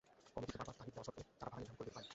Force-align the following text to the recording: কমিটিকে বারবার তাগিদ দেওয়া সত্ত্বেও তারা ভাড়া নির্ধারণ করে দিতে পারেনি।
কমিটিকে 0.33 0.57
বারবার 0.59 0.75
তাগিদ 0.79 0.93
দেওয়া 0.95 1.07
সত্ত্বেও 1.07 1.27
তারা 1.41 1.49
ভাড়া 1.51 1.59
নির্ধারণ 1.61 1.77
করে 1.79 1.87
দিতে 1.87 1.95
পারেনি। 1.95 2.09